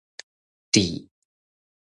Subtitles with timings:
[0.71, 0.81] 褫